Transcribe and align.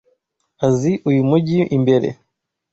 Azi 0.65 0.91
uyu 1.09 1.21
mujyi 1.29 1.59
imbere. 1.77 2.09